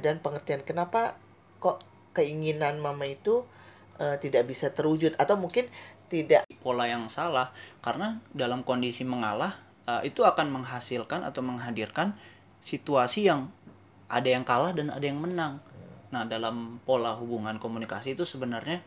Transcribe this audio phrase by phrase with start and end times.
[0.00, 1.16] dan pengertian kenapa
[1.60, 1.84] kok
[2.16, 3.46] keinginan mama itu
[4.00, 5.68] uh, tidak bisa terwujud atau mungkin
[6.10, 7.54] tidak pola yang salah
[7.84, 9.54] karena dalam kondisi mengalah
[9.86, 12.18] uh, itu akan menghasilkan atau menghadirkan
[12.66, 13.52] situasi yang
[14.10, 15.62] ada yang kalah dan ada yang menang.
[16.10, 18.82] Nah, dalam pola hubungan komunikasi itu sebenarnya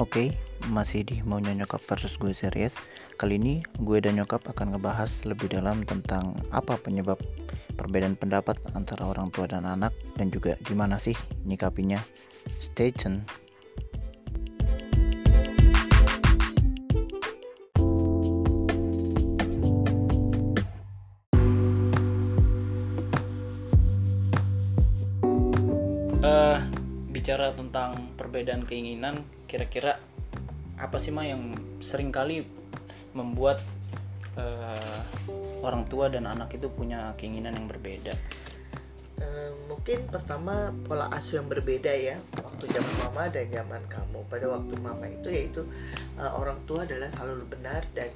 [0.00, 0.32] Oke,
[0.70, 2.72] masih di Maunya Nyokap versus gue series.
[3.18, 7.18] Kali ini gue dan Nyokap akan ngebahas lebih dalam tentang apa penyebab
[7.74, 11.98] perbedaan pendapat antara orang tua dan anak dan juga gimana sih nyikapinya.
[12.62, 13.26] Stay tuned.
[26.20, 26.58] uh,
[27.10, 29.98] bicara tentang perbedaan keinginan kira-kira
[30.80, 31.52] apa sih mah yang
[31.84, 32.48] sering kali
[33.12, 33.60] membuat
[34.40, 35.00] uh,
[35.60, 38.16] orang tua dan anak itu punya keinginan yang berbeda?
[39.20, 44.18] Uh, mungkin pertama pola asuh yang berbeda ya waktu zaman mama dan zaman kamu.
[44.32, 45.62] Pada waktu mama itu yaitu
[46.16, 48.08] uh, orang tua adalah selalu benar dan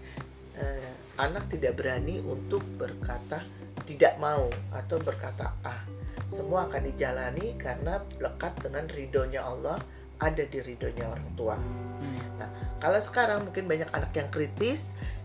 [0.56, 3.44] uh, anak tidak berani untuk berkata
[3.84, 5.84] tidak mau atau berkata ah.
[6.32, 9.76] Semua akan dijalani karena lekat dengan ridhonya Allah
[10.20, 11.56] ada di ridhonya orang tua.
[11.58, 12.20] Hmm.
[12.38, 12.48] Nah,
[12.78, 14.82] kalau sekarang mungkin banyak anak yang kritis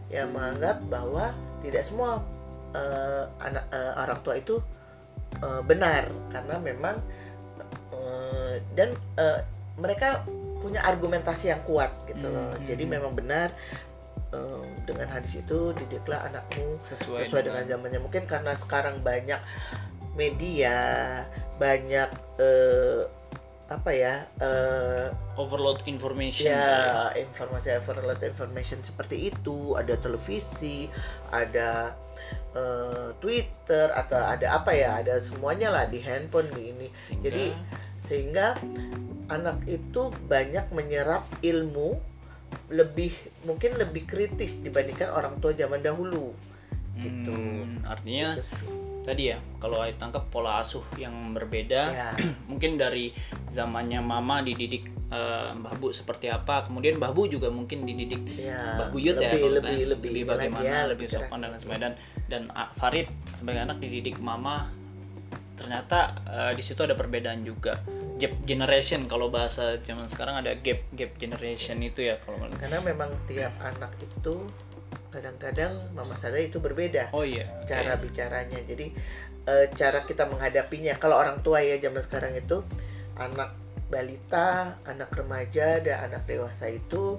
[0.09, 2.23] yang menganggap bahwa tidak semua
[2.73, 4.57] uh, anak uh, orang tua itu
[5.43, 6.95] uh, benar karena memang
[7.93, 9.41] uh, dan uh,
[9.77, 10.25] mereka
[10.59, 12.35] punya argumentasi yang kuat gitu hmm.
[12.35, 12.51] loh.
[12.67, 12.91] Jadi hmm.
[12.97, 13.53] memang benar
[14.35, 17.99] uh, dengan hadis itu didiklah anakmu sesuai, sesuai dengan, dengan zamannya.
[18.03, 19.39] Mungkin karena sekarang banyak
[20.19, 20.77] media
[21.55, 23.07] banyak uh,
[23.69, 30.89] apa ya uh, overload information ya informasi overload information seperti itu ada televisi
[31.29, 31.93] ada
[32.57, 36.87] uh, Twitter atau ada apa ya ada semuanya lah di handphone di ini.
[37.05, 37.45] Sehingga, jadi
[37.99, 38.47] sehingga
[39.29, 41.99] anak itu banyak menyerap ilmu
[42.73, 43.13] lebih
[43.45, 46.33] mungkin lebih kritis dibandingkan orang tua zaman dahulu.
[46.97, 47.31] Gitu.
[47.31, 52.09] Hmm, artinya gitu tadi ya kalau saya tangkap pola asuh yang berbeda ya.
[52.51, 53.09] mungkin dari
[53.49, 56.65] zamannya mama dididik uh, Mbah Bu seperti apa.
[56.65, 60.65] Kemudian Mbah Bu juga mungkin dididik ya, Mbah Buyut ya lebih, lebih, lebih, lebih bagaimana
[60.65, 61.81] ya, lebih sopan dan sebagainya.
[61.81, 61.93] Dan
[62.29, 62.43] dan
[62.77, 63.09] Farid
[63.41, 64.69] sebagai anak dididik mama
[65.59, 67.83] ternyata uh, di situ ada perbedaan juga.
[68.19, 73.11] Gap generation kalau bahasa zaman sekarang ada gap gap generation itu ya kalau karena memang
[73.27, 74.47] tiap anak itu
[75.09, 78.03] kadang-kadang mama sadar itu berbeda oh iya cara okay.
[78.07, 78.59] bicaranya.
[78.63, 78.91] Jadi
[79.47, 80.95] e, cara kita menghadapinya.
[80.99, 82.63] Kalau orang tua ya zaman sekarang itu
[83.19, 83.51] anak
[83.89, 87.17] balita anak remaja dan anak dewasa itu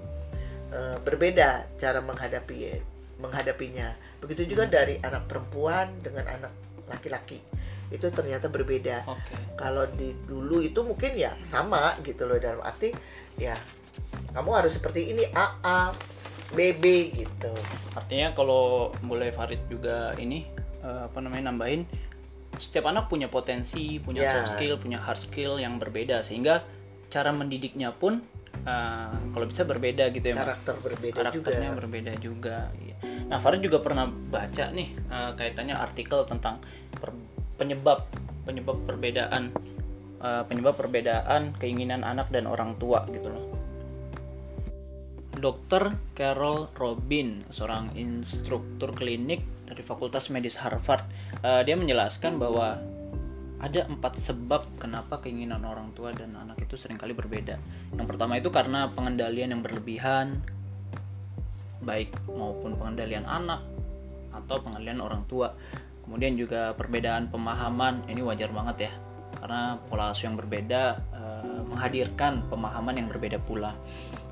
[0.71, 2.81] e, berbeda cara menghadapi
[3.21, 4.73] menghadapinya begitu juga hmm.
[4.73, 6.53] dari anak perempuan dengan anak
[6.89, 7.43] laki-laki
[7.91, 9.39] itu ternyata berbeda okay.
[9.59, 12.95] kalau di dulu itu mungkin ya sama gitu loh dalam arti
[13.35, 13.59] ya
[14.31, 15.81] kamu harus seperti ini A A
[16.51, 17.53] BB gitu.
[17.95, 20.47] Artinya kalau mulai Farid juga ini
[20.83, 21.87] uh, apa namanya nambahin
[22.61, 24.35] setiap anak punya potensi, punya yeah.
[24.45, 26.63] soft skill, punya hard skill yang berbeda sehingga
[27.11, 28.23] cara mendidiknya pun
[28.69, 30.37] uh, kalau bisa berbeda gitu ya.
[30.37, 30.85] Karakter mas.
[30.85, 31.79] berbeda Karakternya juga.
[31.81, 32.57] berbeda juga.
[32.79, 32.97] Iya.
[33.33, 36.61] Nah, Farid juga pernah baca nih uh, kaitannya artikel tentang
[36.93, 37.11] per,
[37.57, 38.05] penyebab
[38.45, 39.53] penyebab perbedaan
[40.21, 43.60] uh, penyebab perbedaan keinginan anak dan orang tua gitu loh
[45.41, 45.97] Dr.
[46.13, 51.09] Carol Robin, seorang instruktur klinik dari Fakultas Medis Harvard,
[51.41, 52.77] uh, dia menjelaskan bahwa
[53.61, 57.61] ada empat sebab kenapa keinginan orang tua dan anak itu sering kali berbeda.
[57.97, 60.41] Yang pertama itu karena pengendalian yang berlebihan,
[61.85, 63.61] baik maupun pengendalian anak
[64.33, 65.53] atau pengendalian orang tua.
[66.05, 68.93] Kemudian juga perbedaan pemahaman, ini wajar banget ya,
[69.39, 73.77] karena pola asuh yang berbeda uh, menghadirkan pemahaman yang berbeda pula.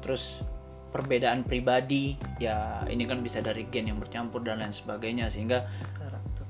[0.01, 0.41] Terus
[0.89, 5.69] perbedaan pribadi ya ini kan bisa dari gen yang bercampur dan lain sebagainya sehingga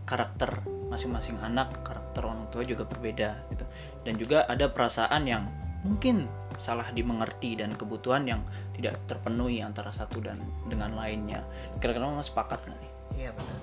[0.09, 0.65] karakter.
[0.89, 3.65] masing-masing anak karakter orang tua juga berbeda gitu.
[4.09, 5.45] Dan juga ada perasaan yang
[5.85, 6.25] mungkin
[6.57, 8.41] salah dimengerti dan kebutuhan yang
[8.73, 11.45] tidak terpenuhi antara satu dan dengan lainnya.
[11.79, 12.93] Kira-kira mas sepakat nggak nih?
[13.21, 13.59] Iya benar.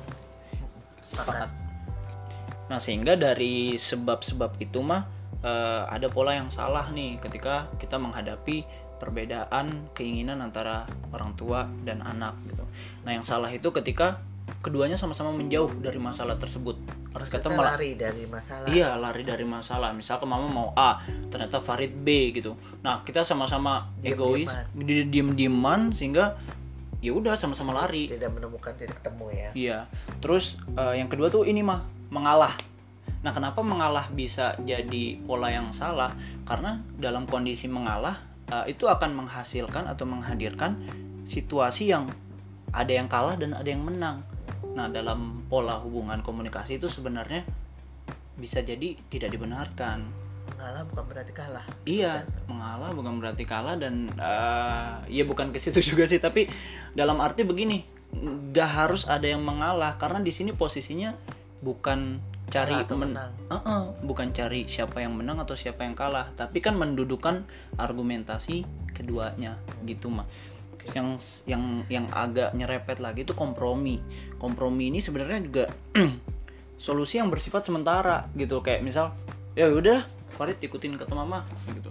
[1.10, 1.50] Sepakat.
[2.70, 5.15] Nah sehingga dari sebab-sebab itu mah
[5.46, 8.66] uh, ada pola yang salah nih ketika kita menghadapi
[8.98, 12.66] perbedaan keinginan antara orang tua dan anak gitu.
[13.06, 14.24] Nah, yang salah itu ketika
[14.62, 16.78] keduanya sama-sama menjauh dari masalah tersebut.
[17.14, 18.68] Harus kata malah lari dari masalah.
[18.68, 19.94] Iya, lari dari masalah.
[19.94, 22.58] Misalkan mama mau A, ternyata Farid B gitu.
[22.82, 26.40] Nah, kita sama-sama egois, diem-dieman sehingga
[27.06, 29.80] ya udah sama-sama lari tidak menemukan titik temu ya Iya.
[30.18, 32.58] Terus eh, yang kedua tuh ini mah mengalah.
[33.26, 36.14] Nah, kenapa mengalah bisa jadi pola yang salah?
[36.46, 38.14] Karena dalam kondisi mengalah
[38.54, 40.78] eh, itu akan menghasilkan atau menghadirkan
[41.26, 42.06] situasi yang
[42.70, 44.22] ada yang kalah dan ada yang menang.
[44.78, 47.42] Nah, dalam pola hubungan komunikasi itu sebenarnya
[48.38, 50.06] bisa jadi tidak dibenarkan.
[50.46, 55.82] mengalah bukan berarti kalah Iya, mengalah bukan berarti kalah dan eh, ya bukan ke situ
[55.98, 56.46] juga sih, tapi
[56.94, 57.82] dalam arti begini,
[58.14, 61.18] nggak harus ada yang mengalah karena di sini posisinya
[61.66, 63.32] bukan cari Kalah men- menang.
[63.48, 67.44] Eh-eh, bukan cari siapa yang menang atau siapa yang kalah, tapi kan mendudukan
[67.76, 70.26] argumentasi keduanya gitu mah.
[70.94, 73.98] Yang yang yang agak nyerepet lagi itu kompromi.
[74.38, 75.66] Kompromi ini sebenarnya juga
[76.78, 79.16] solusi yang bersifat sementara gitu kayak misal
[79.54, 81.88] ya udah Farid ikutin kata mama gitu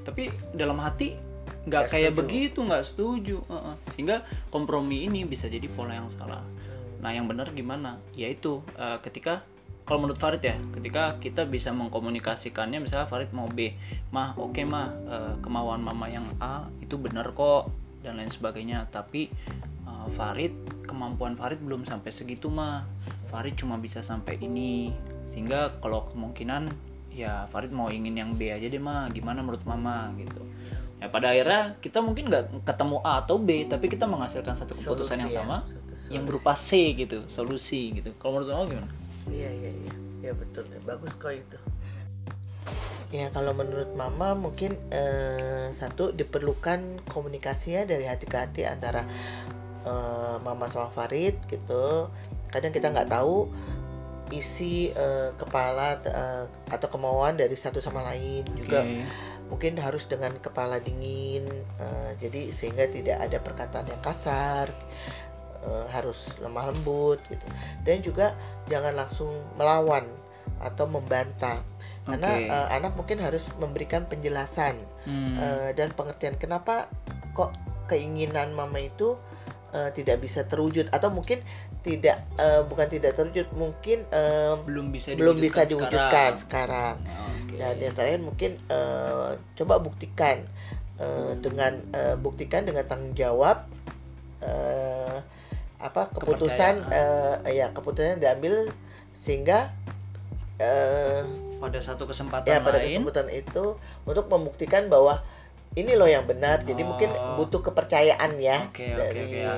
[0.00, 1.18] tapi dalam hati
[1.66, 2.20] nggak kayak setuju.
[2.22, 3.74] begitu nggak setuju Heeh.
[3.90, 4.16] sehingga
[4.48, 7.02] kompromi ini bisa jadi pola yang salah Hmm.
[7.02, 9.42] nah yang benar gimana yaitu eh, ketika
[9.84, 13.76] kalau menurut Farid ya ketika kita bisa mengkomunikasikannya misalnya Farid mau B
[14.16, 17.68] mah oke mah eh, kemauan mama yang A itu benar kok
[18.04, 18.84] dan lain sebagainya.
[18.92, 19.32] Tapi
[19.88, 20.52] eh, Farid
[20.84, 22.84] kemampuan Farid belum sampai segitu mah.
[23.32, 24.92] Farid cuma bisa sampai ini.
[25.32, 26.72] Sehingga kalau kemungkinan
[27.12, 29.08] ya Farid mau ingin yang B aja deh mah.
[29.12, 30.44] Gimana menurut mama gitu.
[31.00, 35.20] Ya pada akhirnya kita mungkin nggak ketemu A atau B tapi kita menghasilkan satu keputusan
[35.20, 38.12] Solusi yang ya, sama satu yang berupa C gitu solusi gitu.
[38.16, 39.94] Kalau menurut kamu gimana Iya iya iya,
[40.30, 41.58] ya betul, bagus kok itu.
[43.14, 49.06] Ya kalau menurut Mama mungkin eh, satu diperlukan komunikasinya dari hati ke hati antara
[49.86, 52.10] eh, Mama sama Farid gitu.
[52.50, 53.48] Kadang kita nggak tahu
[54.32, 59.04] isi eh, kepala eh, atau kemauan dari satu sama lain juga Oke.
[59.52, 61.44] mungkin harus dengan kepala dingin
[61.76, 64.72] eh, jadi sehingga tidak ada perkataan yang kasar
[65.64, 67.46] eh, harus lemah lembut gitu
[67.82, 68.26] dan juga
[68.68, 70.04] jangan langsung melawan
[70.60, 71.60] atau membantah
[72.04, 72.48] karena Oke.
[72.52, 76.88] eh, anak mungkin harus memberikan penjelasan Hmm, eh, dan pengertian kenapa
[77.36, 77.52] kok
[77.92, 79.20] keinginan mama itu
[79.76, 81.44] eh, tidak bisa terwujud atau mungkin
[81.84, 86.96] tidak eh, bukan tidak terwujud mungkin eh, belum bisa belum bisa diwujudkan diwujudkan sekarang.
[87.44, 87.60] Oke.
[87.60, 89.30] Dan yang terakhir mungkin eh,
[89.60, 90.40] coba buktikan
[90.96, 93.68] eh, dengan eh, buktikan dengan tanggung jawab
[94.40, 95.03] eh,
[95.84, 98.72] apa keputusan eh, ya keputusan diambil
[99.20, 99.68] sehingga
[100.56, 101.20] eh,
[101.60, 105.20] pada satu kesempatan ya pada lain kesempatan itu untuk membuktikan bahwa
[105.74, 106.62] ini loh yang benar.
[106.62, 107.34] Jadi mungkin Oh.
[107.36, 109.54] butuh kepercayaan ya Oke, oke, dari oke, ya.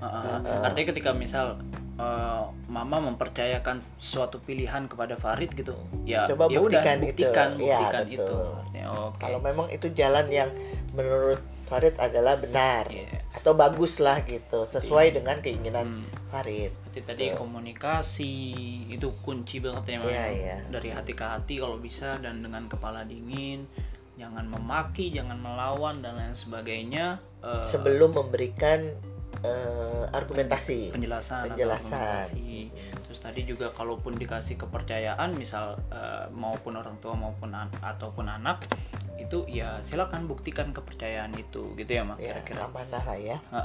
[0.00, 0.60] Heeh.
[0.64, 1.60] Artinya ketika misal
[2.00, 7.04] eh, mama mempercayakan suatu pilihan kepada Farid gitu, ya Coba ya udah buktikan itu.
[7.12, 8.16] buktikan, buktikan betul.
[8.16, 8.36] itu.
[8.40, 9.18] Artinya, Oke.
[9.20, 10.48] kalau memang itu jalan yang
[10.96, 13.19] menurut Farid adalah benar Iya.
[13.30, 16.18] Atau bagus lah gitu sesuai dengan keinginan Hmm.
[16.30, 16.70] Farid.
[16.86, 18.34] Berarti tadi komunikasi
[18.86, 19.98] itu kunci banget ya.
[20.02, 20.56] Iya, iya.
[20.66, 23.66] dari hati ke hati kalau bisa dan dengan kepala dingin
[24.14, 28.94] jangan memaki jangan melawan dan lain sebagainya eh, Sebelum memberikan
[29.42, 30.92] eh, argumentasi.
[30.92, 32.26] penjelasan, atau Penjelasan.
[33.10, 38.62] Terus tadi juga kalaupun dikasih kepercayaan misal eh, maupun orang tua maupun an- ataupun anak
[39.18, 43.36] itu ya silakan buktikan kepercayaan itu gitu ya mak Ya, kira-kira amanah lah ya.
[43.50, 43.60] Ha.